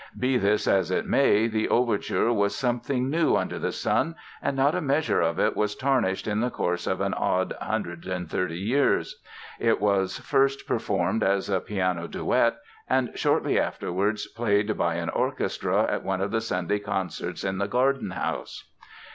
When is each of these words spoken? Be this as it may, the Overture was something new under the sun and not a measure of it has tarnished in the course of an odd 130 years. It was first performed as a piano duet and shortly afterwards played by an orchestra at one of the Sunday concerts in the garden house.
Be 0.17 0.35
this 0.37 0.67
as 0.67 0.89
it 0.89 1.05
may, 1.05 1.45
the 1.47 1.69
Overture 1.69 2.33
was 2.33 2.55
something 2.55 3.07
new 3.07 3.35
under 3.35 3.59
the 3.59 3.71
sun 3.71 4.15
and 4.41 4.57
not 4.57 4.73
a 4.73 4.81
measure 4.81 5.21
of 5.21 5.37
it 5.37 5.53
has 5.55 5.75
tarnished 5.75 6.25
in 6.27 6.39
the 6.39 6.49
course 6.49 6.87
of 6.87 7.01
an 7.01 7.13
odd 7.13 7.53
130 7.61 8.57
years. 8.57 9.21
It 9.59 9.79
was 9.79 10.17
first 10.17 10.67
performed 10.67 11.21
as 11.21 11.49
a 11.51 11.59
piano 11.61 12.07
duet 12.07 12.55
and 12.89 13.11
shortly 13.13 13.59
afterwards 13.59 14.25
played 14.25 14.75
by 14.75 14.95
an 14.95 15.09
orchestra 15.09 15.83
at 15.83 16.03
one 16.03 16.19
of 16.19 16.31
the 16.31 16.41
Sunday 16.41 16.79
concerts 16.79 17.43
in 17.43 17.59
the 17.59 17.67
garden 17.67 18.09
house. 18.09 18.71